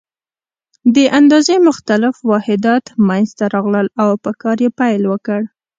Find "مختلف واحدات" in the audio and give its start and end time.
1.67-2.85